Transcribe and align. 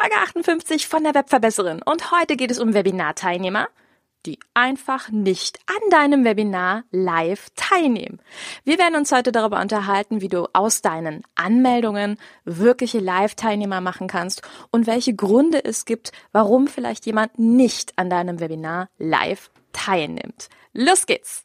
Folge 0.00 0.16
58 0.16 0.88
von 0.88 1.04
der 1.04 1.14
Webverbesserin. 1.14 1.82
Und 1.82 2.10
heute 2.10 2.36
geht 2.36 2.50
es 2.50 2.58
um 2.58 2.72
Webinarteilnehmer, 2.72 3.68
die 4.24 4.38
einfach 4.54 5.10
nicht 5.10 5.58
an 5.66 5.90
deinem 5.90 6.24
Webinar 6.24 6.84
live 6.90 7.48
teilnehmen. 7.54 8.18
Wir 8.64 8.78
werden 8.78 8.94
uns 8.94 9.12
heute 9.12 9.30
darüber 9.30 9.60
unterhalten, 9.60 10.22
wie 10.22 10.28
du 10.28 10.46
aus 10.54 10.80
deinen 10.80 11.22
Anmeldungen 11.34 12.18
wirkliche 12.46 12.98
Live-Teilnehmer 12.98 13.82
machen 13.82 14.08
kannst 14.08 14.40
und 14.70 14.86
welche 14.86 15.14
Gründe 15.14 15.62
es 15.62 15.84
gibt, 15.84 16.12
warum 16.32 16.66
vielleicht 16.66 17.04
jemand 17.04 17.38
nicht 17.38 17.92
an 17.98 18.08
deinem 18.08 18.40
Webinar 18.40 18.88
live 18.96 19.50
teilnimmt. 19.74 20.48
Los 20.72 21.04
geht's! 21.04 21.44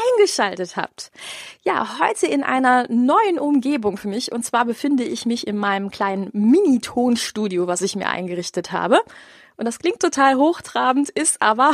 eingeschaltet 0.17 0.75
habt. 0.75 1.11
Ja, 1.63 1.99
heute 1.99 2.27
in 2.27 2.43
einer 2.43 2.87
neuen 2.89 3.39
Umgebung 3.39 3.97
für 3.97 4.07
mich. 4.07 4.31
Und 4.31 4.43
zwar 4.43 4.65
befinde 4.65 5.03
ich 5.03 5.25
mich 5.25 5.47
in 5.47 5.57
meinem 5.57 5.89
kleinen 5.89 6.29
Mini-Tonstudio, 6.33 7.67
was 7.67 7.81
ich 7.81 7.95
mir 7.95 8.07
eingerichtet 8.07 8.71
habe. 8.71 8.99
Und 9.57 9.65
das 9.65 9.79
klingt 9.79 9.99
total 9.99 10.35
hochtrabend, 10.37 11.09
ist 11.09 11.41
aber 11.41 11.73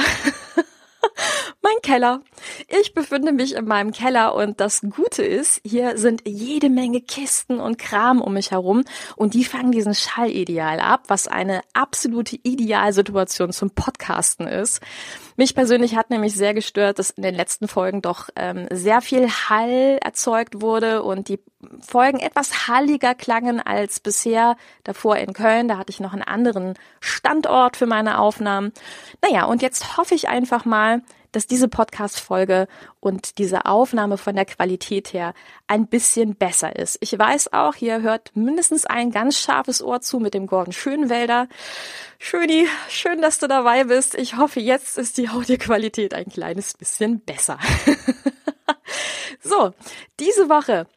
mein 1.61 1.81
Keller. 1.81 2.22
Ich 2.67 2.94
befinde 2.94 3.31
mich 3.31 3.56
in 3.56 3.66
meinem 3.66 3.92
Keller 3.92 4.36
und 4.36 4.59
das 4.59 4.81
Gute 4.81 5.23
ist, 5.23 5.61
hier 5.64 5.98
sind 5.98 6.23
jede 6.26 6.70
Menge 6.70 7.02
Kisten 7.02 7.59
und 7.59 7.78
Kram 7.78 8.22
um 8.22 8.33
mich 8.33 8.52
herum 8.52 8.83
und 9.16 9.33
die 9.33 9.45
fangen 9.45 9.72
diesen 9.72 9.95
Schall 9.95 10.31
ideal 10.31 10.80
ab, 10.80 11.04
was 11.08 11.28
eine 11.28 11.61
absolute 11.73 12.38
Idealsituation 12.44 13.52
zum 13.52 13.72
Podcasten 13.72 14.48
ist. 14.48 14.81
Mich 15.39 15.53
persönlich 15.53 15.95
hat 15.95 16.09
nämlich 16.09 16.33
sehr 16.33 16.55
gestört, 16.55 16.97
dass 16.97 17.11
in 17.11 17.21
den 17.21 17.35
letzten 17.35 17.67
Folgen 17.67 18.02
doch 18.02 18.30
ähm, 18.35 18.67
sehr 18.71 19.02
viel 19.02 19.30
Hall 19.30 19.99
erzeugt 20.03 20.61
wurde 20.61 21.03
und 21.03 21.30
die 21.30 21.39
Folgen 21.80 22.19
etwas 22.19 22.67
halliger 22.67 23.13
klangen 23.13 23.59
als 23.59 23.99
bisher 23.99 24.58
davor 24.83 25.17
in 25.17 25.33
Köln. 25.33 25.67
Da 25.67 25.77
hatte 25.77 25.91
ich 25.91 25.99
noch 25.99 26.13
einen 26.13 26.23
anderen 26.23 26.73
Standort 26.99 27.77
für 27.77 27.85
meine 27.85 28.19
Aufnahmen. 28.19 28.73
Naja, 29.21 29.45
und 29.45 29.61
jetzt 29.61 29.97
hoffe 29.97 30.15
ich 30.15 30.27
einfach 30.27 30.65
mal, 30.65 31.03
dass 31.31 31.47
diese 31.47 31.67
Podcast-Folge 31.67 32.67
und 33.00 33.38
diese 33.38 33.66
Aufnahme 33.66 34.17
von 34.17 34.36
der 34.36 34.45
Qualität 34.45 35.14
her 35.14 35.33
ein 35.67 35.88
bisschen 35.88 36.36
besser 36.36 36.75
ist. 36.75 36.97
Ich 37.02 37.17
weiß 37.17 37.53
auch, 37.53 37.75
hier 37.75 38.02
hört 38.02 38.36
mindestens 38.36 38.86
ein 38.86 39.11
ganz 39.11 39.38
scharfes 39.38 39.81
Ohr 39.81 40.02
zu 40.02 40.20
mit 40.20 40.33
dem 40.33 40.48
Gordon 40.48 40.73
Schönwälder. 40.73 41.48
Schöni, 42.20 42.67
schön, 42.89 43.22
dass 43.22 43.39
du 43.39 43.48
dabei 43.48 43.86
bist. 43.86 44.16
Ich 44.16 44.38
hoffe, 44.38 44.59
jetzt 44.59 44.98
ist 44.98 45.17
die 45.17 45.30
Audioqualität 45.30 46.14
ein 46.14 46.25
kleines 46.25 46.73
bisschen 46.73 47.20
besser. 47.22 47.59
so, 49.42 49.72
diese 50.20 50.50
Woche 50.50 50.88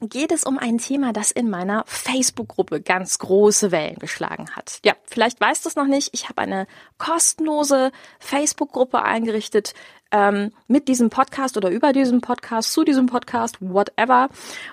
geht 0.00 0.32
es 0.32 0.44
um 0.44 0.58
ein 0.58 0.78
Thema, 0.78 1.12
das 1.12 1.30
in 1.30 1.48
meiner 1.48 1.84
Facebook-Gruppe 1.86 2.80
ganz 2.80 3.18
große 3.18 3.72
Wellen 3.72 3.96
geschlagen 3.98 4.50
hat. 4.54 4.80
Ja, 4.84 4.94
vielleicht 5.04 5.40
weißt 5.40 5.64
du 5.64 5.68
es 5.68 5.76
noch 5.76 5.86
nicht. 5.86 6.10
Ich 6.12 6.28
habe 6.28 6.42
eine 6.42 6.66
kostenlose 6.98 7.92
Facebook-Gruppe 8.18 9.02
eingerichtet 9.02 9.74
ähm, 10.12 10.52
mit 10.68 10.88
diesem 10.88 11.10
Podcast 11.10 11.56
oder 11.56 11.70
über 11.70 11.92
diesem 11.92 12.20
Podcast, 12.20 12.72
zu 12.72 12.84
diesem 12.84 13.06
Podcast, 13.06 13.56
whatever. 13.60 14.28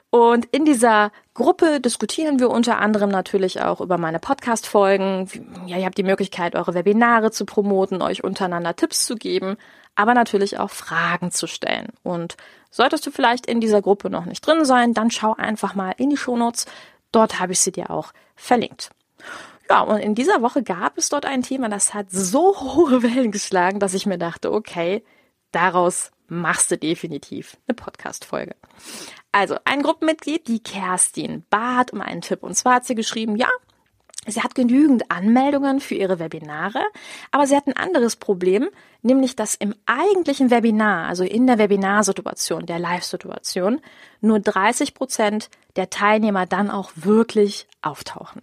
Und 0.10 0.46
in 0.52 0.66
dieser 0.66 1.12
Gruppe 1.34 1.80
diskutieren 1.80 2.40
wir 2.40 2.50
unter 2.50 2.80
anderem 2.80 3.10
natürlich 3.10 3.62
auch 3.62 3.82
über 3.82 3.98
meine 3.98 4.20
Podcast-Folgen. 4.20 5.28
Ja, 5.66 5.78
ihr 5.78 5.86
habt 5.86 5.98
die 5.98 6.04
Möglichkeit, 6.04 6.56
eure 6.56 6.74
Webinare 6.74 7.32
zu 7.32 7.46
promoten, 7.46 8.02
euch 8.02 8.24
untereinander 8.24 8.76
Tipps 8.76 9.06
zu 9.06 9.16
geben, 9.16 9.58
aber 9.96 10.14
natürlich 10.14 10.60
auch 10.60 10.72
Fragen 10.72 11.32
zu 11.32 11.48
stellen. 11.48 11.88
Und 12.04 12.36
solltest 12.72 13.06
du 13.06 13.12
vielleicht 13.12 13.46
in 13.46 13.62
dieser 13.62 13.82
Gruppe 13.82 14.10
noch 14.10 14.26
nicht 14.26 14.46
drin 14.46 14.66
sein, 14.66 14.94
dann 14.94 15.12
schau 15.12 15.34
einfach 15.36 15.76
mal 15.76 15.94
in 15.98 16.10
die 16.10 16.18
Shownotes. 16.18 16.66
Dort 17.12 17.40
habe 17.40 17.54
ich 17.54 17.60
sie 17.60 17.72
dir 17.72 17.92
auch 17.92 18.14
verlinkt. 18.36 18.90
Ja, 19.70 19.82
und 19.82 20.00
in 20.00 20.16
dieser 20.16 20.42
Woche 20.42 20.64
gab 20.64 20.98
es 20.98 21.10
dort 21.10 21.26
ein 21.26 21.42
Thema, 21.42 21.70
das 21.70 21.94
hat 21.94 22.08
so 22.12 22.60
hohe 22.60 23.04
Wellen 23.04 23.32
geschlagen, 23.32 23.80
dass 23.80 23.94
ich 23.94 24.06
mir 24.06 24.18
dachte, 24.18 24.52
okay, 24.52 25.04
daraus 25.52 26.12
machst 26.28 26.72
du 26.72 26.78
definitiv 26.78 27.58
eine 27.68 27.76
Podcast-Folge. 27.76 28.56
Also, 29.32 29.58
ein 29.66 29.82
Gruppenmitglied, 29.82 30.48
die 30.48 30.62
Kerstin, 30.62 31.46
bat 31.50 31.92
um 31.92 32.02
einen 32.02 32.22
Tipp. 32.22 32.44
Und 32.44 32.56
zwar 32.56 32.76
hat 32.76 32.86
sie 32.86 32.96
geschrieben, 32.96 33.36
ja, 33.36 33.50
Sie 34.26 34.42
hat 34.42 34.56
genügend 34.56 35.12
Anmeldungen 35.12 35.80
für 35.80 35.96
ihre 35.96 36.20
Webinare, 36.20 36.82
aber 37.32 37.46
sie 37.46 37.56
hat 37.56 37.68
ein 37.68 37.76
anderes 37.76 38.16
Problem, 38.16 38.70
nämlich 39.02 39.36
dass 39.36 39.56
im 39.56 39.76
eigentlichen 39.86 40.50
Webinar, 40.50 41.08
also 41.08 41.24
in 41.24 41.46
der 41.46 41.58
Webinarsituation, 41.58 42.66
der 42.66 42.80
Live-Situation, 42.80 43.82
nur 44.22 44.40
30 44.40 44.94
Prozent 44.94 45.50
der 45.76 45.90
Teilnehmer 45.90 46.46
dann 46.46 46.72
auch 46.72 46.92
wirklich 46.96 47.68
auftauchen. 47.82 48.42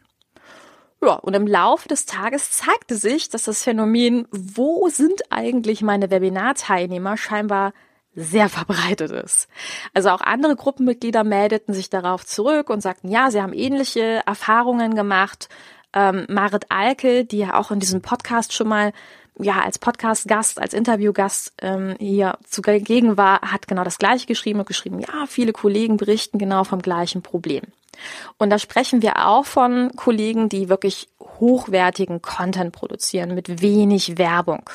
Ja, 1.03 1.15
und 1.15 1.35
im 1.35 1.47
Laufe 1.47 1.89
des 1.89 2.05
Tages 2.05 2.53
zeigte 2.53 2.95
sich, 2.95 3.31
dass 3.31 3.45
das 3.45 3.63
Phänomen, 3.63 4.29
wo 4.31 4.89
sind 4.91 5.23
eigentlich 5.31 5.81
meine 5.81 6.11
Webinarteilnehmer, 6.11 7.17
scheinbar 7.17 7.73
sehr 8.15 8.49
verbreitet 8.49 9.11
ist. 9.11 9.49
Also 9.95 10.11
auch 10.11 10.21
andere 10.21 10.57
Gruppenmitglieder 10.57 11.25
meldeten 11.25 11.75
sich 11.75 11.91
darauf 11.91 12.27
zurück 12.27 12.71
und 12.71 12.81
sagten, 12.81 13.09
ja, 13.09 13.31
sie 13.31 13.41
haben 13.41 13.53
ähnliche 13.53 14.23
Erfahrungen 14.27 14.95
gemacht. 14.95 15.49
Ähm, 15.93 16.27
Marit 16.29 16.67
Alke, 16.71 17.25
die 17.25 17.39
ja 17.39 17.59
auch 17.59 17.71
in 17.71 17.81
diesem 17.81 18.03
Podcast 18.03 18.53
schon 18.53 18.69
mal 18.69 18.93
ja 19.39 19.61
als 19.63 19.79
Podcast-Gast, 19.79 20.61
als 20.61 20.75
Interviewgast 20.75 21.55
ähm, 21.63 21.97
hier 21.99 22.39
zugegen 22.45 23.17
war, 23.17 23.41
hat 23.41 23.67
genau 23.67 23.85
das 23.85 23.99
gleiche 23.99 24.27
geschrieben 24.27 24.61
und 24.61 24.67
geschrieben, 24.67 25.01
ja, 25.01 25.27
viele 25.27 25.53
Kollegen 25.53 25.97
berichten 25.97 26.39
genau 26.39 26.65
vom 26.65 26.83
gleichen 26.83 27.23
Problem. 27.23 27.63
Und 28.39 28.51
da 28.51 28.59
sprechen 28.59 29.03
wir 29.03 29.27
auch 29.27 29.45
von 29.45 29.95
Kollegen, 29.97 30.49
die 30.49 30.69
wirklich 30.69 31.09
hochwertigen 31.21 32.23
Content 32.23 32.73
produzieren 32.73 33.35
mit 33.35 33.63
wenig 33.63 34.19
Werbung. 34.19 34.69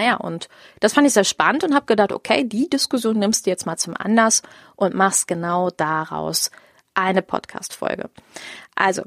Naja, 0.00 0.16
und 0.16 0.48
das 0.80 0.94
fand 0.94 1.06
ich 1.06 1.12
sehr 1.12 1.24
spannend 1.24 1.62
und 1.62 1.74
habe 1.74 1.84
gedacht, 1.84 2.10
okay, 2.10 2.42
die 2.42 2.70
Diskussion 2.70 3.18
nimmst 3.18 3.44
du 3.44 3.50
jetzt 3.50 3.66
mal 3.66 3.76
zum 3.76 3.94
Anlass 3.94 4.40
und 4.74 4.94
machst 4.94 5.28
genau 5.28 5.68
daraus 5.68 6.50
eine 6.94 7.20
Podcast-Folge. 7.20 8.08
Also, 8.74 9.02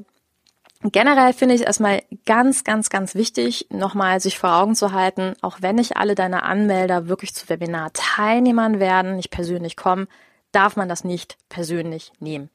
generell 0.84 1.32
finde 1.32 1.56
ich 1.56 1.62
es 1.62 1.66
erstmal 1.66 2.04
ganz, 2.26 2.62
ganz, 2.62 2.90
ganz 2.90 3.16
wichtig, 3.16 3.66
nochmal 3.70 4.20
sich 4.20 4.38
vor 4.38 4.54
Augen 4.54 4.76
zu 4.76 4.92
halten, 4.92 5.34
auch 5.42 5.56
wenn 5.62 5.74
nicht 5.74 5.96
alle 5.96 6.14
deine 6.14 6.44
Anmelder 6.44 7.08
wirklich 7.08 7.34
zu 7.34 7.48
Webinar-Teilnehmern 7.48 8.78
werden, 8.78 9.16
nicht 9.16 9.30
persönlich 9.30 9.76
kommen, 9.76 10.06
darf 10.52 10.76
man 10.76 10.88
das 10.88 11.02
nicht 11.02 11.38
persönlich 11.48 12.12
nehmen. 12.20 12.50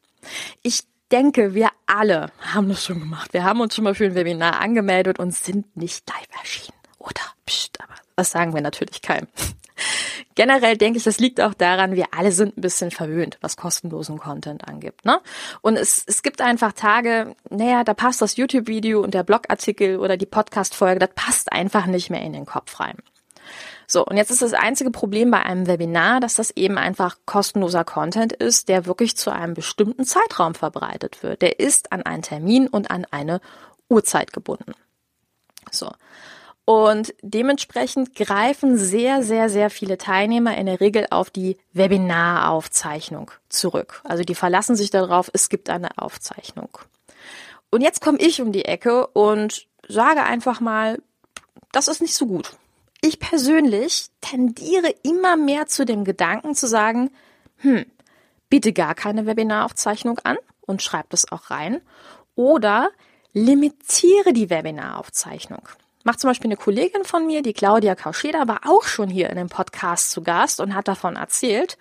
Ich 0.63 0.83
denke, 1.11 1.53
wir 1.53 1.71
alle 1.87 2.31
haben 2.39 2.69
das 2.69 2.85
schon 2.85 3.01
gemacht. 3.01 3.33
Wir 3.33 3.43
haben 3.43 3.59
uns 3.59 3.75
schon 3.75 3.83
mal 3.83 3.95
für 3.95 4.05
ein 4.05 4.15
Webinar 4.15 4.61
angemeldet 4.61 5.19
und 5.19 5.35
sind 5.35 5.75
nicht 5.75 6.07
live 6.07 6.39
erschienen. 6.39 6.78
Oder? 7.09 7.21
Psst, 7.45 7.81
aber 7.81 7.93
das 8.15 8.31
sagen 8.31 8.53
wir 8.53 8.61
natürlich 8.61 9.01
keinem. 9.01 9.27
Generell 10.35 10.77
denke 10.77 10.97
ich, 10.97 11.03
das 11.03 11.19
liegt 11.19 11.41
auch 11.41 11.53
daran, 11.53 11.95
wir 11.95 12.07
alle 12.13 12.31
sind 12.31 12.57
ein 12.57 12.61
bisschen 12.61 12.91
verwöhnt, 12.91 13.37
was 13.41 13.57
kostenlosen 13.57 14.17
Content 14.17 14.67
angibt. 14.67 15.05
Ne? 15.05 15.19
Und 15.61 15.77
es, 15.77 16.03
es 16.05 16.21
gibt 16.21 16.41
einfach 16.41 16.73
Tage, 16.73 17.35
naja, 17.49 17.83
da 17.83 17.93
passt 17.93 18.21
das 18.21 18.37
YouTube-Video 18.37 19.01
und 19.01 19.13
der 19.13 19.23
Blogartikel 19.23 19.97
oder 19.99 20.17
die 20.17 20.25
Podcast-Folge, 20.25 20.99
das 20.99 21.09
passt 21.15 21.51
einfach 21.51 21.85
nicht 21.85 22.09
mehr 22.09 22.21
in 22.21 22.33
den 22.33 22.45
Kopf 22.45 22.79
rein. 22.79 22.97
So, 23.87 24.05
und 24.05 24.17
jetzt 24.17 24.29
ist 24.29 24.43
das 24.43 24.53
einzige 24.53 24.91
Problem 24.91 25.31
bei 25.31 25.41
einem 25.41 25.65
Webinar, 25.65 26.19
dass 26.19 26.35
das 26.35 26.51
eben 26.51 26.77
einfach 26.77 27.17
kostenloser 27.25 27.83
Content 27.83 28.33
ist, 28.33 28.69
der 28.69 28.85
wirklich 28.85 29.17
zu 29.17 29.31
einem 29.31 29.55
bestimmten 29.55 30.05
Zeitraum 30.05 30.53
verbreitet 30.53 31.23
wird. 31.23 31.41
Der 31.41 31.59
ist 31.59 31.91
an 31.91 32.03
einen 32.03 32.21
Termin 32.21 32.67
und 32.67 32.91
an 32.91 33.07
eine 33.09 33.41
Uhrzeit 33.89 34.31
gebunden. 34.31 34.73
So. 35.71 35.91
Und 36.69 37.15
dementsprechend 37.23 38.13
greifen 38.13 38.77
sehr, 38.77 39.23
sehr, 39.23 39.49
sehr 39.49 39.71
viele 39.71 39.97
Teilnehmer 39.97 40.55
in 40.55 40.67
der 40.67 40.79
Regel 40.79 41.07
auf 41.09 41.31
die 41.31 41.57
Webinaraufzeichnung 41.73 43.31
zurück. 43.49 44.01
Also 44.03 44.23
die 44.23 44.35
verlassen 44.35 44.75
sich 44.75 44.91
darauf, 44.91 45.31
es 45.33 45.49
gibt 45.49 45.71
eine 45.71 45.97
Aufzeichnung. 45.97 46.69
Und 47.71 47.81
jetzt 47.81 48.01
komme 48.01 48.19
ich 48.19 48.39
um 48.39 48.51
die 48.51 48.65
Ecke 48.65 49.07
und 49.07 49.65
sage 49.87 50.21
einfach 50.21 50.59
mal, 50.59 51.01
das 51.71 51.87
ist 51.87 52.03
nicht 52.03 52.13
so 52.13 52.27
gut. 52.27 52.51
Ich 53.01 53.19
persönlich 53.19 54.11
tendiere 54.21 54.93
immer 55.01 55.37
mehr 55.37 55.65
zu 55.65 55.85
dem 55.85 56.03
Gedanken 56.03 56.53
zu 56.53 56.67
sagen, 56.67 57.09
hm, 57.57 57.83
biete 58.47 58.73
gar 58.73 58.93
keine 58.93 59.25
Webinaraufzeichnung 59.25 60.19
an 60.19 60.37
und 60.61 60.83
schreib 60.83 61.09
das 61.09 61.31
auch 61.31 61.49
rein. 61.49 61.81
Oder 62.35 62.91
limitiere 63.33 64.33
die 64.33 64.51
Webinaraufzeichnung. 64.51 65.67
Macht 66.03 66.19
zum 66.19 66.29
Beispiel 66.29 66.47
eine 66.47 66.57
Kollegin 66.57 67.03
von 67.03 67.27
mir, 67.27 67.41
die 67.41 67.53
Claudia 67.53 67.95
Kauscheder, 67.95 68.47
war 68.47 68.61
auch 68.65 68.83
schon 68.83 69.09
hier 69.09 69.29
in 69.29 69.35
dem 69.35 69.49
Podcast 69.49 70.11
zu 70.11 70.21
Gast 70.21 70.59
und 70.59 70.73
hat 70.73 70.87
davon 70.87 71.17
erzählt, 71.17 71.77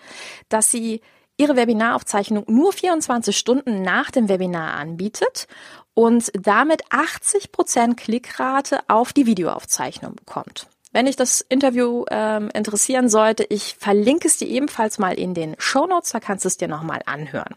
dass 0.49 0.70
sie 0.70 1.00
ihre 1.37 1.56
Webinaraufzeichnung 1.56 2.44
nur 2.49 2.73
24 2.73 3.37
Stunden 3.37 3.82
nach 3.82 4.11
dem 4.11 4.29
Webinar 4.29 4.75
anbietet 4.75 5.47
und 5.94 6.31
damit 6.35 6.82
80 6.91 7.53
Prozent 7.53 7.97
Klickrate 7.97 8.81
auf 8.88 9.12
die 9.12 9.26
Videoaufzeichnung 9.26 10.17
bekommt. 10.17 10.67
Wenn 10.93 11.06
dich 11.06 11.17
das 11.17 11.41
Interview 11.41 12.05
ähm, 12.11 12.50
interessieren 12.55 13.09
sollte, 13.09 13.44
ich 13.44 13.76
verlinke 13.79 14.26
es 14.26 14.38
dir 14.38 14.49
ebenfalls 14.49 14.99
mal 14.99 15.15
in 15.15 15.35
den 15.35 15.55
Show 15.59 15.87
Notes, 15.87 16.11
da 16.11 16.19
kannst 16.19 16.44
du 16.44 16.49
es 16.49 16.56
dir 16.56 16.67
nochmal 16.67 17.03
anhören. 17.06 17.55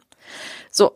So, 0.69 0.91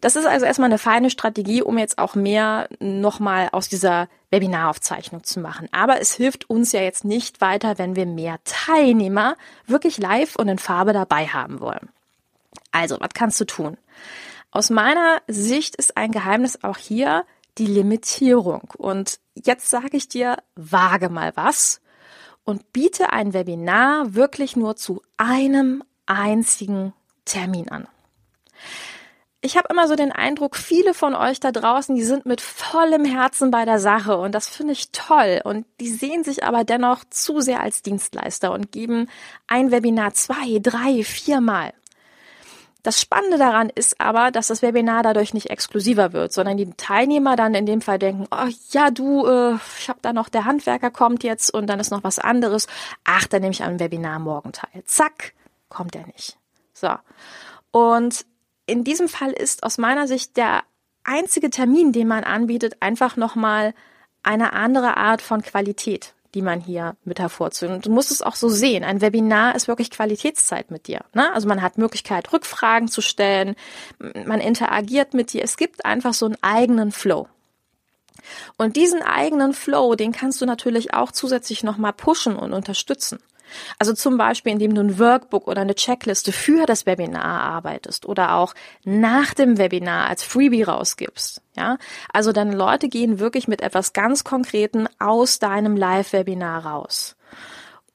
das 0.00 0.14
ist 0.14 0.26
also 0.26 0.46
erstmal 0.46 0.68
eine 0.68 0.78
feine 0.78 1.10
Strategie, 1.10 1.62
um 1.62 1.78
jetzt 1.78 1.98
auch 1.98 2.14
mehr 2.14 2.68
nochmal 2.78 3.48
aus 3.52 3.68
dieser 3.68 4.08
Webinaraufzeichnung 4.30 5.24
zu 5.24 5.40
machen. 5.40 5.68
Aber 5.72 6.00
es 6.00 6.14
hilft 6.14 6.48
uns 6.50 6.72
ja 6.72 6.80
jetzt 6.80 7.04
nicht 7.04 7.40
weiter, 7.40 7.78
wenn 7.78 7.96
wir 7.96 8.06
mehr 8.06 8.38
Teilnehmer 8.44 9.36
wirklich 9.66 9.98
live 9.98 10.36
und 10.36 10.48
in 10.48 10.58
Farbe 10.58 10.92
dabei 10.92 11.26
haben 11.26 11.60
wollen. 11.60 11.88
Also, 12.72 12.98
was 13.00 13.10
kannst 13.14 13.40
du 13.40 13.44
tun? 13.44 13.76
Aus 14.50 14.70
meiner 14.70 15.20
Sicht 15.26 15.76
ist 15.76 15.96
ein 15.96 16.12
Geheimnis 16.12 16.62
auch 16.62 16.76
hier 16.76 17.24
die 17.58 17.66
Limitierung. 17.66 18.70
Und 18.76 19.20
jetzt 19.34 19.70
sage 19.70 19.96
ich 19.96 20.08
dir, 20.08 20.36
wage 20.54 21.08
mal 21.08 21.32
was 21.34 21.80
und 22.44 22.72
biete 22.72 23.12
ein 23.12 23.34
Webinar 23.34 24.14
wirklich 24.14 24.56
nur 24.56 24.76
zu 24.76 25.02
einem 25.16 25.82
einzigen 26.06 26.92
Termin 27.24 27.68
an 27.68 27.88
ich 29.48 29.56
habe 29.56 29.68
immer 29.70 29.88
so 29.88 29.96
den 29.96 30.12
Eindruck, 30.12 30.56
viele 30.56 30.92
von 30.92 31.14
euch 31.14 31.40
da 31.40 31.52
draußen, 31.52 31.94
die 31.94 32.04
sind 32.04 32.26
mit 32.26 32.42
vollem 32.42 33.06
Herzen 33.06 33.50
bei 33.50 33.64
der 33.64 33.78
Sache 33.78 34.18
und 34.18 34.34
das 34.34 34.46
finde 34.46 34.74
ich 34.74 34.90
toll 34.92 35.40
und 35.42 35.64
die 35.80 35.88
sehen 35.88 36.22
sich 36.22 36.44
aber 36.44 36.64
dennoch 36.64 37.02
zu 37.08 37.40
sehr 37.40 37.60
als 37.60 37.80
Dienstleister 37.80 38.52
und 38.52 38.72
geben 38.72 39.08
ein 39.46 39.70
Webinar 39.70 40.12
zwei, 40.12 40.58
drei, 40.60 41.02
viermal. 41.02 41.72
Das 42.82 43.00
Spannende 43.00 43.38
daran 43.38 43.70
ist 43.74 43.98
aber, 44.02 44.30
dass 44.30 44.48
das 44.48 44.60
Webinar 44.60 45.02
dadurch 45.02 45.32
nicht 45.32 45.48
exklusiver 45.48 46.12
wird, 46.12 46.34
sondern 46.34 46.58
die 46.58 46.70
Teilnehmer 46.76 47.34
dann 47.34 47.54
in 47.54 47.64
dem 47.64 47.80
Fall 47.80 47.98
denken, 47.98 48.26
oh 48.30 48.48
ja, 48.70 48.90
du, 48.90 49.26
äh, 49.26 49.54
ich 49.80 49.88
habe 49.88 50.00
da 50.02 50.12
noch, 50.12 50.28
der 50.28 50.44
Handwerker 50.44 50.90
kommt 50.90 51.24
jetzt 51.24 51.52
und 51.54 51.68
dann 51.68 51.80
ist 51.80 51.90
noch 51.90 52.04
was 52.04 52.18
anderes. 52.18 52.66
Ach, 53.04 53.26
dann 53.26 53.40
nehme 53.40 53.52
ich 53.52 53.64
am 53.64 53.80
Webinar 53.80 54.18
morgen 54.18 54.52
teil. 54.52 54.84
Zack, 54.84 55.32
kommt 55.70 55.96
er 55.96 56.06
nicht. 56.06 56.36
So. 56.74 56.90
Und 57.72 58.24
in 58.68 58.84
diesem 58.84 59.08
Fall 59.08 59.32
ist 59.32 59.62
aus 59.62 59.78
meiner 59.78 60.06
Sicht 60.06 60.36
der 60.36 60.62
einzige 61.02 61.50
Termin, 61.50 61.92
den 61.92 62.06
man 62.06 62.22
anbietet, 62.22 62.76
einfach 62.80 63.16
nochmal 63.16 63.74
eine 64.22 64.52
andere 64.52 64.98
Art 64.98 65.22
von 65.22 65.40
Qualität, 65.42 66.12
die 66.34 66.42
man 66.42 66.60
hier 66.60 66.94
mit 67.04 67.18
hervorzieht. 67.18 67.70
Und 67.70 67.86
du 67.86 67.90
musst 67.90 68.10
es 68.10 68.20
auch 68.20 68.34
so 68.34 68.50
sehen. 68.50 68.84
Ein 68.84 69.00
Webinar 69.00 69.54
ist 69.54 69.68
wirklich 69.68 69.90
Qualitätszeit 69.90 70.70
mit 70.70 70.86
dir. 70.86 71.00
Ne? 71.14 71.32
Also 71.32 71.48
man 71.48 71.62
hat 71.62 71.78
Möglichkeit, 71.78 72.30
Rückfragen 72.32 72.88
zu 72.88 73.00
stellen, 73.00 73.56
man 74.26 74.40
interagiert 74.40 75.14
mit 75.14 75.32
dir. 75.32 75.42
Es 75.42 75.56
gibt 75.56 75.86
einfach 75.86 76.12
so 76.12 76.26
einen 76.26 76.36
eigenen 76.42 76.92
Flow. 76.92 77.26
Und 78.58 78.76
diesen 78.76 79.02
eigenen 79.02 79.54
Flow, 79.54 79.94
den 79.94 80.12
kannst 80.12 80.42
du 80.42 80.46
natürlich 80.46 80.92
auch 80.92 81.10
zusätzlich 81.10 81.62
nochmal 81.62 81.94
pushen 81.94 82.36
und 82.36 82.52
unterstützen. 82.52 83.20
Also 83.78 83.92
zum 83.92 84.16
Beispiel, 84.16 84.52
indem 84.52 84.74
du 84.74 84.80
ein 84.80 84.98
Workbook 84.98 85.46
oder 85.46 85.62
eine 85.62 85.74
Checkliste 85.74 86.32
für 86.32 86.66
das 86.66 86.86
Webinar 86.86 87.24
arbeitest 87.24 88.06
oder 88.06 88.34
auch 88.34 88.54
nach 88.84 89.34
dem 89.34 89.58
Webinar 89.58 90.08
als 90.08 90.22
Freebie 90.22 90.62
rausgibst. 90.62 91.42
Ja, 91.56 91.78
also 92.12 92.32
deine 92.32 92.54
Leute 92.54 92.88
gehen 92.88 93.18
wirklich 93.18 93.48
mit 93.48 93.62
etwas 93.62 93.92
ganz 93.92 94.24
Konkreten 94.24 94.88
aus 94.98 95.38
deinem 95.38 95.76
Live-Webinar 95.76 96.64
raus. 96.64 97.17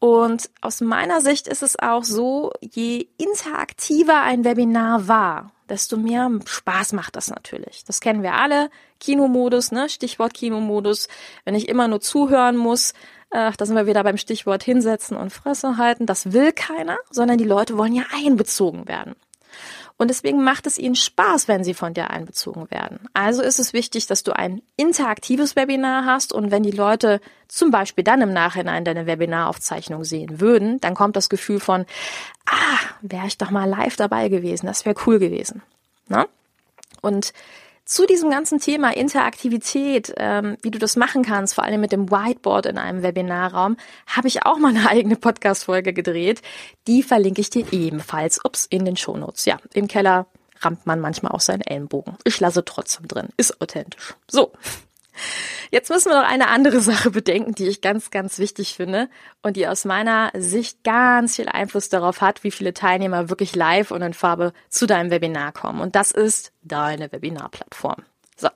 Und 0.04 0.50
aus 0.60 0.82
meiner 0.82 1.22
Sicht 1.22 1.48
ist 1.48 1.64
es 1.64 1.80
auch 1.80 2.04
so, 2.04 2.52
je 2.60 3.08
interaktiver 3.16 4.22
ein 4.22 4.44
Webinar 4.44 5.08
war, 5.08 5.54
desto 5.70 5.96
mehr 5.96 6.30
Spaß 6.44 6.92
macht 6.92 7.16
das 7.16 7.30
natürlich. 7.30 7.86
Das 7.86 8.02
kennen 8.02 8.22
wir 8.22 8.34
alle. 8.34 8.70
Kinomodus, 9.00 9.72
ne? 9.72 9.88
Stichwort 9.88 10.34
Kinomodus. 10.34 11.08
Wenn 11.46 11.56
ich 11.56 11.70
immer 11.70 11.88
nur 11.88 12.02
zuhören 12.02 12.58
muss, 12.58 12.94
Ach, 13.32 13.56
da 13.56 13.66
sind 13.66 13.78
wir 13.78 13.88
wieder 13.88 14.04
beim 14.04 14.18
Stichwort 14.18 14.62
hinsetzen 14.62 15.16
und 15.16 15.32
Fresse 15.32 15.78
halten. 15.78 16.06
Das 16.06 16.34
will 16.34 16.52
keiner, 16.52 16.98
sondern 17.10 17.38
die 17.38 17.46
Leute 17.46 17.78
wollen 17.78 17.96
ja 17.96 18.04
einbezogen 18.14 18.90
werden. 18.90 19.16
Und 19.98 20.10
deswegen 20.10 20.44
macht 20.44 20.66
es 20.66 20.78
ihnen 20.78 20.95
Spaß, 20.95 21.48
wenn 21.48 21.63
sie 21.63 21.74
von 21.74 21.94
dir 21.94 22.10
einbezogen 22.10 22.69
werden. 22.72 23.07
Also 23.13 23.42
ist 23.42 23.60
es 23.60 23.74
wichtig, 23.74 24.07
dass 24.07 24.24
du 24.24 24.36
ein 24.36 24.62
interaktives 24.75 25.56
Webinar 25.56 26.06
hast 26.06 26.34
und 26.34 26.51
wenn 26.51 26.63
die 26.63 26.72
Leute 26.72 27.22
zum 27.48 27.72
Beispiel 27.72 28.04
dann 28.04 28.22
im 28.22 28.34
Nachhinein 28.34 28.86
deine 28.86 29.06
Webinaraufzeichnung 29.06 30.04
sehen 30.04 30.42
würden, 30.42 30.81
dann 30.81 30.95
kommt 30.95 31.16
das 31.16 31.30
Gefühl 31.30 31.60
von, 31.60 31.86
ah, 32.48 32.80
wäre 33.01 33.28
ich 33.28 33.38
doch 33.38 33.51
mal 33.51 33.69
live 33.69 33.95
dabei 33.95 34.30
gewesen, 34.30 34.66
das 34.66 34.86
wäre 34.86 34.95
cool 35.06 35.19
gewesen. 35.19 35.62
Na? 36.07 36.28
Und 37.01 37.34
zu 37.86 38.06
diesem 38.06 38.30
ganzen 38.30 38.60
Thema 38.60 38.96
Interaktivität, 38.96 40.14
ähm, 40.18 40.58
wie 40.62 40.72
du 40.72 40.80
das 40.80 40.96
machen 40.96 41.24
kannst, 41.24 41.56
vor 41.56 41.64
allem 41.64 41.82
mit 41.82 41.92
dem 41.92 42.10
Whiteboard 42.10 42.66
in 42.66 42.78
einem 42.78 43.04
Webinarraum, 43.04 43.78
habe 44.08 44.28
ich 44.28 44.46
auch 44.46 44.58
mal 44.58 44.70
eine 44.70 44.88
eigene 44.90 45.16
Podcast-Folge 45.16 45.94
gedreht. 45.94 46.42
Die 46.88 47.04
verlinke 47.04 47.42
ich 47.42 47.50
dir 47.50 47.66
ebenfalls, 47.72 48.44
ups, 48.44 48.66
in 48.66 48.86
den 48.86 48.96
Shownotes. 48.96 49.46
Ja, 49.46 49.58
im 49.74 49.88
Keller 49.88 50.28
rammt 50.62 50.86
man 50.86 51.00
manchmal 51.00 51.34
auch 51.34 51.42
seinen 51.42 51.62
Ellenbogen. 51.62 52.18
Ich 52.24 52.40
lasse 52.40 52.64
trotzdem 52.64 53.08
drin. 53.08 53.30
Ist 53.38 53.62
authentisch. 53.62 54.16
So. 54.30 54.52
Jetzt 55.74 55.90
müssen 55.90 56.12
wir 56.12 56.22
noch 56.22 56.30
eine 56.30 56.50
andere 56.50 56.81
Sache 56.81 57.10
bedenken, 57.10 57.56
die 57.56 57.68
ich 57.68 57.81
ganz, 57.81 58.12
ganz 58.12 58.38
wichtig 58.38 58.75
finde 58.75 59.10
und 59.42 59.58
die 59.58 59.68
aus 59.68 59.86
meiner 59.86 60.30
Sicht 60.36 60.84
ganz 60.84 61.38
viel 61.38 61.50
Einfluss 61.50 61.90
darauf 61.90 62.22
hat, 62.22 62.44
wie 62.44 62.52
viele 62.52 62.75
Teilnehmer 62.75 63.28
wirklich 63.30 63.56
live 63.56 63.90
und 63.90 64.04
in 64.04 64.14
Farbe 64.14 64.54
zu 64.70 64.86
deinem 64.86 65.10
Webinar 65.10 65.52
kommen. 65.52 65.81
Und 65.81 65.96
das 65.96 66.12
ist 66.12 66.52
deine 66.62 67.12
Webinarplattform. 67.12 68.04
So. 68.38 68.50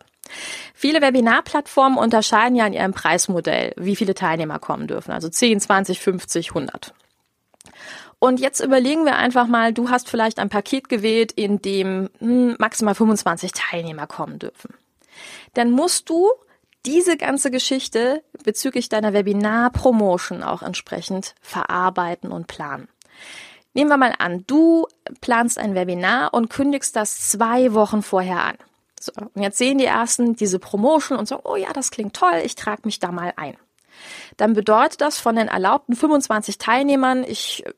Viele 0.75 1.01
Webinarplattformen 1.01 1.97
unterscheiden 1.97 2.55
ja 2.55 2.67
in 2.67 2.73
ihrem 2.73 2.93
Preismodell, 2.93 3.73
wie 3.77 3.95
viele 3.95 4.13
Teilnehmer 4.13 4.59
kommen 4.59 4.85
dürfen. 4.85 5.11
Also 5.11 5.27
10, 5.27 5.59
20, 5.59 5.99
50, 5.99 6.49
100. 6.49 6.93
Und 8.19 8.39
jetzt 8.39 8.59
überlegen 8.59 9.05
wir 9.05 9.15
einfach 9.15 9.47
mal, 9.47 9.73
du 9.73 9.89
hast 9.89 10.07
vielleicht 10.07 10.37
ein 10.37 10.49
Paket 10.49 10.87
gewählt, 10.87 11.31
in 11.31 11.63
dem 11.63 12.11
hm, 12.19 12.57
maximal 12.59 12.93
25 12.93 13.53
Teilnehmer 13.53 14.05
kommen 14.05 14.37
dürfen. 14.37 14.75
Dann 15.55 15.71
musst 15.71 16.11
du 16.11 16.29
diese 16.85 17.17
ganze 17.17 17.51
Geschichte 17.51 18.23
bezüglich 18.43 18.89
deiner 18.89 19.13
Webinar-Promotion 19.13 20.43
auch 20.43 20.61
entsprechend 20.61 21.35
verarbeiten 21.41 22.31
und 22.31 22.47
planen. 22.47 22.87
Nehmen 23.73 23.89
wir 23.89 23.97
mal 23.97 24.13
an, 24.17 24.43
du 24.47 24.87
planst 25.21 25.57
ein 25.57 25.75
Webinar 25.75 26.33
und 26.33 26.49
kündigst 26.49 26.95
das 26.95 27.29
zwei 27.29 27.73
Wochen 27.73 28.01
vorher 28.01 28.43
an. 28.43 28.57
So, 28.99 29.11
und 29.33 29.41
jetzt 29.41 29.57
sehen 29.57 29.77
die 29.77 29.85
ersten 29.85 30.35
diese 30.35 30.59
Promotion 30.59 31.17
und 31.17 31.27
sagen, 31.27 31.43
oh 31.45 31.55
ja, 31.55 31.71
das 31.73 31.91
klingt 31.91 32.15
toll, 32.15 32.41
ich 32.43 32.55
trage 32.55 32.81
mich 32.85 32.99
da 32.99 33.11
mal 33.11 33.33
ein 33.35 33.57
dann 34.37 34.53
bedeutet 34.53 35.01
das 35.01 35.19
von 35.19 35.35
den 35.35 35.47
erlaubten 35.47 35.95
25 35.95 36.57
Teilnehmern, 36.57 37.23
ich 37.27 37.65
äh, 37.65 37.73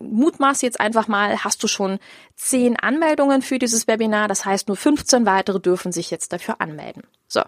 mutmaße 0.00 0.66
jetzt 0.66 0.80
einfach 0.80 1.08
mal, 1.08 1.42
hast 1.42 1.62
du 1.62 1.68
schon 1.68 1.98
10 2.36 2.78
Anmeldungen 2.78 3.42
für 3.42 3.58
dieses 3.58 3.86
Webinar, 3.86 4.28
das 4.28 4.44
heißt 4.44 4.68
nur 4.68 4.76
15 4.76 5.24
weitere 5.24 5.60
dürfen 5.60 5.92
sich 5.92 6.10
jetzt 6.10 6.32
dafür 6.32 6.60
anmelden. 6.60 7.04
So, 7.28 7.42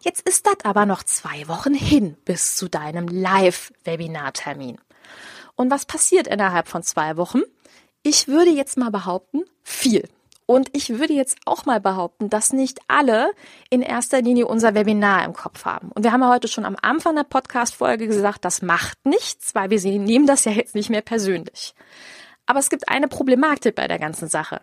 jetzt 0.00 0.28
ist 0.28 0.46
das 0.46 0.64
aber 0.64 0.84
noch 0.84 1.04
zwei 1.04 1.46
Wochen 1.48 1.74
hin 1.74 2.16
bis 2.24 2.56
zu 2.56 2.68
deinem 2.68 3.06
Live-Webinar-Termin. 3.06 4.78
Und 5.54 5.70
was 5.70 5.86
passiert 5.86 6.26
innerhalb 6.26 6.68
von 6.68 6.82
zwei 6.82 7.16
Wochen? 7.16 7.42
Ich 8.02 8.28
würde 8.28 8.50
jetzt 8.50 8.76
mal 8.76 8.90
behaupten, 8.90 9.44
viel. 9.62 10.08
Und 10.50 10.70
ich 10.72 10.98
würde 10.98 11.12
jetzt 11.12 11.36
auch 11.44 11.66
mal 11.66 11.78
behaupten, 11.78 12.30
dass 12.30 12.54
nicht 12.54 12.78
alle 12.88 13.32
in 13.68 13.82
erster 13.82 14.22
Linie 14.22 14.46
unser 14.46 14.74
Webinar 14.74 15.26
im 15.26 15.34
Kopf 15.34 15.66
haben. 15.66 15.90
Und 15.90 16.04
wir 16.04 16.12
haben 16.12 16.22
ja 16.22 16.30
heute 16.30 16.48
schon 16.48 16.64
am 16.64 16.74
Anfang 16.80 17.16
der 17.16 17.24
Podcast-Folge 17.24 18.06
gesagt, 18.06 18.46
das 18.46 18.62
macht 18.62 18.96
nichts, 19.04 19.54
weil 19.54 19.68
wir 19.68 19.78
nehmen 19.98 20.26
das 20.26 20.46
ja 20.46 20.52
jetzt 20.52 20.74
nicht 20.74 20.88
mehr 20.88 21.02
persönlich. 21.02 21.74
Aber 22.46 22.60
es 22.60 22.70
gibt 22.70 22.88
eine 22.88 23.08
Problematik 23.08 23.74
bei 23.74 23.86
der 23.88 23.98
ganzen 23.98 24.28
Sache. 24.28 24.62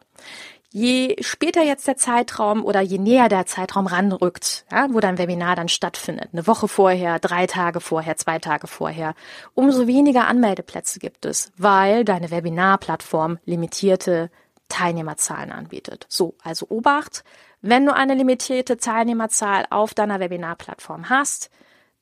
Je 0.72 1.18
später 1.20 1.62
jetzt 1.62 1.88
der 1.88 1.98
Zeitraum 1.98 2.65
oder 2.65 2.82
je 2.82 2.98
näher 2.98 3.30
der 3.30 3.46
Zeitraum 3.46 3.86
ranrückt, 3.86 4.65
ja, 4.72 4.88
wo 4.89 5.00
dein 5.00 5.20
Webinar 5.20 5.56
dann 5.56 5.70
stattfindet, 5.70 6.30
eine 6.34 6.48
Woche 6.48 6.68
vorher, 6.68 7.20
drei 7.20 7.46
Tage 7.46 7.80
vorher, 7.80 8.18
zwei 8.18 8.39
Tage 8.39 8.65
vorher, 8.65 9.13
umso 9.54 9.86
weniger 9.86 10.27
Anmeldeplätze 10.27 10.98
gibt 10.98 11.27
es, 11.27 11.51
weil 11.58 12.04
deine 12.06 12.32
Webinarplattform 12.32 13.38
limitierte 13.46 14.32
Teilnehmerzahlen 14.69 15.51
anbietet. 15.51 16.05
So, 16.10 16.36
also 16.43 16.67
Obacht, 16.69 17.24
wenn 17.62 17.86
du 17.86 17.93
eine 17.93 18.13
limitierte 18.13 18.77
Teilnehmerzahl 18.77 19.65
auf 19.69 19.93
deiner 19.93 20.19
Webinarplattform 20.19 21.10
hast, 21.10 21.50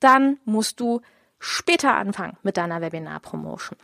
dann 0.00 0.38
musst 0.44 0.80
du 0.80 1.00
später 1.38 1.94
anfangen 1.94 2.36
mit 2.42 2.56
deiner 2.56 2.80
Webinar-Promotion. 2.80 3.78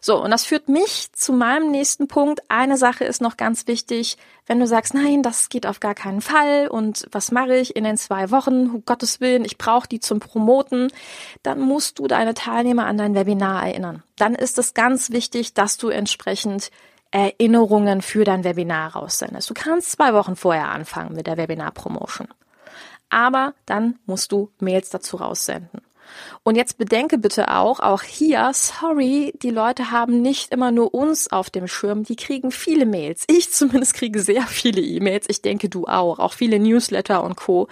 So, 0.00 0.22
und 0.22 0.30
das 0.30 0.44
führt 0.44 0.68
mich 0.68 1.10
zu 1.12 1.32
meinem 1.32 1.70
nächsten 1.70 2.06
Punkt. 2.06 2.42
Eine 2.48 2.76
Sache 2.76 3.04
ist 3.04 3.20
noch 3.20 3.36
ganz 3.36 3.66
wichtig. 3.66 4.16
Wenn 4.46 4.60
du 4.60 4.66
sagst, 4.66 4.94
nein, 4.94 5.22
das 5.22 5.48
geht 5.48 5.66
auf 5.66 5.80
gar 5.80 5.94
keinen 5.94 6.20
Fall 6.20 6.68
und 6.68 7.06
was 7.10 7.32
mache 7.32 7.56
ich 7.56 7.74
in 7.74 7.84
den 7.84 7.96
zwei 7.96 8.30
Wochen, 8.30 8.70
um 8.70 8.84
Gottes 8.84 9.20
Willen, 9.20 9.44
ich 9.44 9.58
brauche 9.58 9.88
die 9.88 10.00
zum 10.00 10.20
Promoten, 10.20 10.92
dann 11.42 11.60
musst 11.60 11.98
du 11.98 12.06
deine 12.06 12.34
Teilnehmer 12.34 12.86
an 12.86 12.98
dein 12.98 13.14
Webinar 13.14 13.66
erinnern. 13.66 14.02
Dann 14.16 14.34
ist 14.34 14.58
es 14.58 14.74
ganz 14.74 15.10
wichtig, 15.10 15.54
dass 15.54 15.76
du 15.76 15.88
entsprechend 15.88 16.70
Erinnerungen 17.10 18.02
für 18.02 18.24
dein 18.24 18.44
Webinar 18.44 18.94
raussendest. 18.94 19.48
Du 19.48 19.54
kannst 19.54 19.92
zwei 19.92 20.12
Wochen 20.12 20.36
vorher 20.36 20.68
anfangen 20.68 21.14
mit 21.14 21.26
der 21.26 21.36
Webinar-Promotion. 21.36 22.28
Aber 23.10 23.54
dann 23.64 23.98
musst 24.06 24.32
du 24.32 24.50
Mails 24.60 24.90
dazu 24.90 25.16
raussenden. 25.16 25.80
Und 26.42 26.56
jetzt 26.56 26.78
bedenke 26.78 27.18
bitte 27.18 27.54
auch, 27.54 27.80
auch 27.80 28.02
hier, 28.02 28.50
sorry, 28.54 29.32
die 29.42 29.50
Leute 29.50 29.90
haben 29.90 30.22
nicht 30.22 30.52
immer 30.52 30.70
nur 30.70 30.94
uns 30.94 31.30
auf 31.30 31.50
dem 31.50 31.68
Schirm, 31.68 32.04
die 32.04 32.16
kriegen 32.16 32.50
viele 32.50 32.86
Mails. 32.86 33.24
Ich 33.28 33.52
zumindest 33.52 33.94
kriege 33.94 34.20
sehr 34.20 34.42
viele 34.46 34.80
E-Mails. 34.80 35.26
Ich 35.28 35.42
denke, 35.42 35.68
du 35.68 35.86
auch. 35.86 36.18
Auch 36.18 36.32
viele 36.32 36.58
Newsletter 36.58 37.22
und 37.22 37.36
Co. 37.36 37.68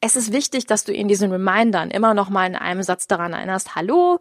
Es 0.00 0.16
ist 0.16 0.32
wichtig, 0.32 0.66
dass 0.66 0.84
du 0.84 0.92
in 0.92 1.08
diesen 1.08 1.30
Remindern 1.30 1.90
immer 1.90 2.14
noch 2.14 2.30
mal 2.30 2.46
in 2.46 2.56
einem 2.56 2.82
Satz 2.82 3.06
daran 3.06 3.32
erinnerst, 3.32 3.74
hallo, 3.74 4.18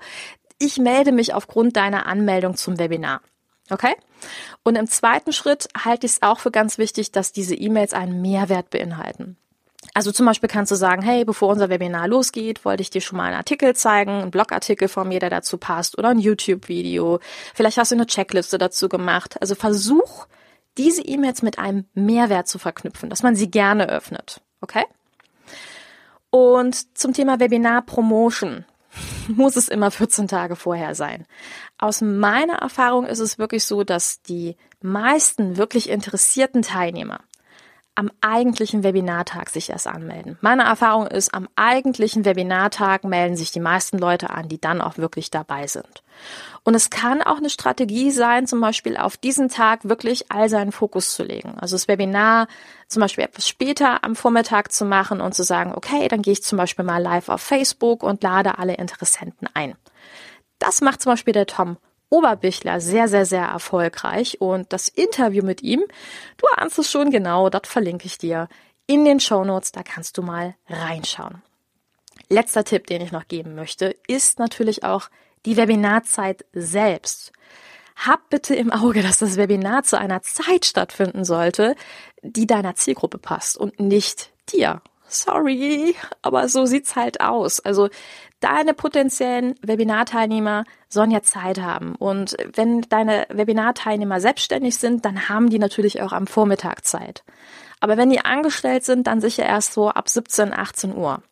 ich 0.60 0.78
melde 0.78 1.12
mich 1.12 1.34
aufgrund 1.34 1.76
deiner 1.76 2.06
Anmeldung 2.06 2.56
zum 2.56 2.80
Webinar. 2.80 3.22
Okay? 3.70 3.96
Und 4.64 4.76
im 4.76 4.88
zweiten 4.88 5.34
Schritt 5.34 5.68
halte 5.78 6.06
ich 6.06 6.14
es 6.14 6.22
auch 6.22 6.40
für 6.40 6.52
ganz 6.52 6.78
wichtig, 6.78 7.12
dass 7.12 7.32
diese 7.32 7.56
E-Mails 7.56 7.94
einen 7.94 8.22
Mehrwert 8.22 8.70
beinhalten. 8.70 9.38
Also 9.94 10.12
zum 10.12 10.26
Beispiel 10.26 10.50
kannst 10.50 10.72
du 10.72 10.76
sagen, 10.76 11.02
hey, 11.02 11.26
bevor 11.26 11.50
unser 11.50 11.70
Webinar 11.70 12.08
losgeht, 12.08 12.66
wollte 12.66 12.82
ich 12.82 12.90
dir 12.90 13.02
schon 13.02 13.18
mal 13.18 13.26
einen 13.26 13.36
Artikel 13.36 13.76
zeigen, 13.76 14.12
einen 14.12 14.32
Blogartikel 14.32 14.88
von 14.88 15.08
mir, 15.08 15.20
der 15.20 15.30
dazu 15.30 15.58
passt, 15.58 15.98
oder 15.98 16.10
ein 16.10 16.20
YouTube-Video. 16.20 17.20
Vielleicht 17.54 17.78
hast 17.78 17.92
du 17.92 17.96
eine 17.96 18.08
Checkliste 18.08 18.58
dazu 18.58 18.90
gemacht. 18.90 19.36
Also 19.42 19.56
versuch, 19.56 20.26
diese 20.78 21.02
E-Mails 21.02 21.42
mit 21.42 21.60
einem 21.60 21.86
Mehrwert 21.94 22.48
zu 22.48 22.60
verknüpfen, 22.60 23.10
dass 23.10 23.24
man 23.24 23.36
sie 23.36 23.52
gerne 23.52 23.90
öffnet. 23.90 24.42
Okay? 24.62 24.86
Und 26.30 26.98
zum 26.98 27.14
Thema 27.14 27.40
Webinar 27.40 27.84
Promotion 27.84 28.66
muss 29.36 29.56
es 29.56 29.68
immer 29.68 29.92
14 29.92 30.28
Tage 30.28 30.56
vorher 30.56 30.96
sein. 30.96 31.26
Aus 31.78 32.02
meiner 32.02 32.56
Erfahrung 32.56 33.06
ist 33.06 33.20
es 33.20 33.40
wirklich 33.40 33.66
so, 33.66 33.84
dass 33.84 34.22
die 34.22 34.56
meisten 34.82 35.58
wirklich 35.58 35.90
interessierten 35.90 36.62
Teilnehmer 36.62 37.22
am 37.96 38.10
eigentlichen 38.22 38.84
Webinartag 38.84 39.50
sich 39.50 39.70
erst 39.70 39.88
anmelden. 39.88 40.38
Meine 40.42 40.64
Erfahrung 40.64 41.06
ist, 41.06 41.34
am 41.34 41.48
eigentlichen 41.56 42.26
Webinartag 42.26 43.04
melden 43.04 43.36
sich 43.36 43.52
die 43.52 43.60
meisten 43.60 44.00
Leute 44.00 44.32
an, 44.32 44.50
die 44.50 44.60
dann 44.60 44.82
auch 44.82 44.98
wirklich 44.98 45.30
dabei 45.30 45.68
sind. 45.68 46.04
Und 46.64 46.74
es 46.74 46.90
kann 46.90 47.22
auch 47.22 47.38
eine 47.38 47.50
Strategie 47.50 48.10
sein, 48.10 48.48
zum 48.48 48.62
Beispiel 48.62 48.98
auf 48.98 49.18
diesen 49.18 49.50
Tag 49.50 49.88
wirklich 49.88 50.32
all 50.32 50.50
seinen 50.50 50.72
Fokus 50.72 51.14
zu 51.14 51.24
legen. 51.24 51.56
Also 51.60 51.76
das 51.76 51.88
Webinar 51.88 52.48
zum 52.88 53.02
Beispiel 53.02 53.26
etwas 53.26 53.48
später 53.48 54.04
am 54.04 54.16
Vormittag 54.16 54.72
zu 54.72 54.86
machen 54.86 55.22
und 55.22 55.36
zu 55.36 55.44
sagen, 55.44 55.74
okay, 55.76 56.08
dann 56.08 56.22
gehe 56.22 56.34
ich 56.34 56.44
zum 56.44 56.58
Beispiel 56.58 56.86
mal 56.86 57.02
live 57.02 57.30
auf 57.30 57.42
Facebook 57.42 58.02
und 58.02 58.24
lade 58.24 58.58
alle 58.58 58.76
Interessenten 58.76 59.48
ein. 59.54 59.76
Das 60.58 60.82
macht 60.82 61.02
zum 61.02 61.12
Beispiel 61.12 61.34
der 61.34 61.46
Tom 61.46 61.78
Oberbichler 62.14 62.80
sehr, 62.80 63.08
sehr, 63.08 63.26
sehr 63.26 63.46
erfolgreich. 63.46 64.40
Und 64.40 64.72
das 64.72 64.88
Interview 64.88 65.44
mit 65.44 65.64
ihm, 65.64 65.84
du 66.38 66.46
ahnst 66.56 66.78
es 66.78 66.92
schon 66.92 67.10
genau, 67.10 67.50
das 67.50 67.64
verlinke 67.66 68.06
ich 68.06 68.20
dir 68.20 68.48
in 68.86 69.04
den 69.04 69.20
Show 69.20 69.44
Notes. 69.44 69.72
Da 69.72 69.82
kannst 69.82 70.18
du 70.20 70.22
mal 70.22 70.56
reinschauen. 70.70 71.42
Letzter 72.30 72.64
Tipp, 72.64 72.86
den 72.86 73.02
ich 73.02 73.12
noch 73.12 73.28
geben 73.28 73.56
möchte, 73.56 73.96
ist 74.08 74.38
natürlich 74.38 74.84
auch 74.84 75.10
die 75.48 75.58
Webinarzeit 75.58 76.46
selbst. 76.54 77.34
Hab 77.96 78.30
bitte 78.30 78.56
im 78.56 78.72
Auge, 78.72 79.02
dass 79.02 79.18
das 79.18 79.36
Webinar 79.38 79.84
zu 79.84 79.98
einer 79.98 80.22
Zeit 80.22 80.66
stattfinden 80.66 81.26
sollte, 81.26 81.76
die 82.22 82.46
deiner 82.46 82.76
Zielgruppe 82.76 83.18
passt 83.18 83.58
und 83.58 83.80
nicht 83.80 84.32
dir. 84.52 84.82
Sorry, 85.08 85.96
aber 86.22 86.48
so 86.48 86.66
sieht's 86.66 86.96
halt 86.96 87.22
aus. 87.22 87.60
Also 87.60 87.90
deine 88.44 88.74
potenziellen 88.74 89.56
Webinarteilnehmer 89.62 90.66
sollen 90.90 91.12
ja 91.12 91.22
Zeit 91.22 91.60
haben. 91.60 91.96
Und 91.96 92.36
wenn 92.54 92.82
deine 92.82 93.26
Webinarteilnehmer 93.30 94.20
selbstständig 94.20 94.78
sind, 94.78 95.06
dann 95.06 95.30
haben 95.30 95.50
die 95.50 95.60
natürlich 95.60 96.02
auch 96.02 96.12
am 96.12 96.28
Vormittag 96.28 96.86
Zeit. 96.86 97.24
Aber 97.80 97.98
wenn 97.98 98.10
die 98.10 98.24
angestellt 98.24 98.84
sind, 98.86 99.08
dann 99.08 99.22
sicher 99.22 99.44
erst 99.44 99.74
so 99.74 99.90
ab 99.90 100.10
17, 100.10 100.54
18 100.54 100.96
Uhr. 100.96 101.24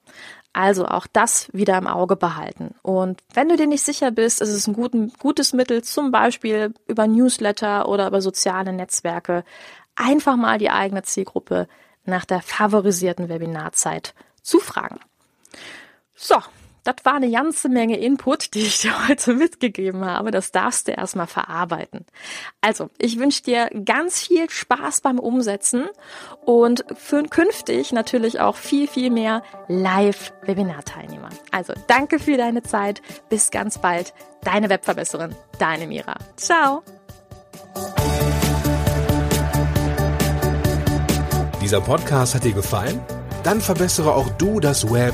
Also 0.54 0.86
auch 0.86 1.08
das 1.12 1.48
wieder 1.54 1.78
im 1.78 1.88
Auge 1.88 2.18
behalten. 2.18 2.76
Und 2.82 3.22
wenn 3.34 3.48
du 3.48 3.56
dir 3.56 3.68
nicht 3.68 3.84
sicher 3.84 4.12
bist, 4.12 4.42
ist 4.42 4.50
es 4.50 4.68
ein 4.68 4.74
gutes 4.74 5.54
Mittel, 5.54 5.82
zum 5.82 6.12
Beispiel 6.12 6.74
über 6.88 7.08
Newsletter 7.08 7.88
oder 7.88 8.08
über 8.08 8.22
soziale 8.22 8.74
Netzwerke, 8.74 9.46
einfach 9.96 10.36
mal 10.36 10.58
die 10.58 10.70
eigene 10.70 11.04
Zielgruppe 11.04 11.68
nach 12.04 12.26
der 12.26 12.42
favorisierten 12.42 13.30
Webinarzeit 13.30 14.14
zu 14.42 14.60
fragen. 14.60 15.00
So, 16.16 16.36
das 16.84 16.96
war 17.04 17.16
eine 17.16 17.30
ganze 17.30 17.70
Menge 17.70 17.98
Input, 17.98 18.54
die 18.54 18.62
ich 18.62 18.82
dir 18.82 18.92
heute 19.08 19.34
mitgegeben 19.34 20.04
habe. 20.06 20.32
Das 20.32 20.52
darfst 20.52 20.88
du 20.88 20.92
erstmal 20.92 21.28
verarbeiten. 21.28 22.06
Also, 22.62 22.90
ich 22.98 23.20
wünsche 23.20 23.44
dir 23.44 23.70
ganz 23.86 24.20
viel 24.20 24.50
Spaß 24.50 25.02
beim 25.02 25.20
Umsetzen 25.20 25.86
und 26.46 26.84
für 26.96 27.24
künftig 27.24 27.92
natürlich 27.92 28.40
auch 28.40 28.56
viel, 28.56 28.88
viel 28.88 29.10
mehr 29.10 29.44
Live-Webinar-Teilnehmer. 29.68 31.30
Also, 31.52 31.74
danke 31.88 32.20
für 32.20 32.38
deine 32.38 32.64
Zeit. 32.64 33.02
Bis 33.30 33.52
ganz 33.52 33.78
bald. 33.78 34.14
Deine 34.44 34.70
Webverbesserin, 34.70 35.36
deine 35.60 35.86
Mira. 35.86 36.16
Ciao. 36.36 36.84
Dieser 41.62 41.80
Podcast 41.80 42.34
hat 42.34 42.44
dir 42.44 42.54
gefallen? 42.54 43.00
Dann 43.44 43.62
verbessere 43.62 44.16
auch 44.16 44.30
du 44.30 44.60
das 44.60 44.92
Web 44.92 45.14